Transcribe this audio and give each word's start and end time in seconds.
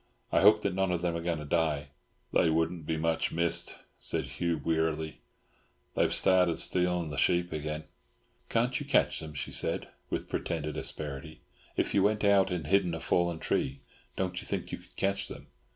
I 0.31 0.41
hope 0.41 0.63
that 0.63 0.73
none 0.73 0.89
of 0.91 1.03
them 1.03 1.15
are 1.15 1.21
going 1.21 1.37
to 1.37 1.45
die." 1.45 1.89
"They 2.33 2.49
wouldn't 2.49 2.87
be 2.87 2.97
much 2.97 3.31
missed," 3.31 3.77
said 3.99 4.25
Hugh 4.25 4.57
wearily. 4.65 5.21
"They 5.93 6.01
have 6.01 6.13
started 6.15 6.57
stealing 6.59 7.11
the 7.11 7.19
sheep 7.19 7.51
again." 7.51 7.83
"Can't 8.49 8.79
you 8.79 8.85
catch 8.87 9.19
them?" 9.19 9.35
she 9.35 9.51
said, 9.51 9.89
with 10.09 10.27
pretended 10.27 10.75
asperity. 10.75 11.41
"If 11.77 11.93
you 11.93 12.01
went 12.01 12.23
out 12.23 12.49
and 12.49 12.65
hid 12.65 12.83
in 12.83 12.95
a 12.95 12.99
fallen 12.99 13.37
tree, 13.37 13.81
don't 14.15 14.41
you 14.41 14.47
think 14.47 14.71
you 14.71 14.79
could 14.79 14.95
catch 14.95 15.27
them?" 15.27 15.45